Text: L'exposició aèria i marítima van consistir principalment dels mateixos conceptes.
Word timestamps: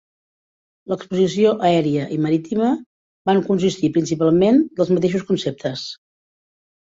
L'exposició 0.91 1.51
aèria 1.67 2.05
i 2.15 2.15
marítima 2.23 2.69
van 3.31 3.41
consistir 3.49 3.91
principalment 3.99 4.59
dels 4.79 4.93
mateixos 4.97 5.27
conceptes. 5.29 5.85